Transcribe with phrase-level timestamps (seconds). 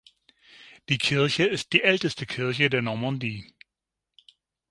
[0.89, 3.53] Die Kirche ist die älteste Kirche der Normandie.